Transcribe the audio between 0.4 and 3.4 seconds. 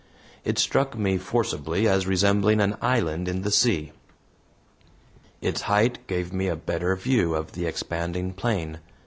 It struck me forcibly as resembling an island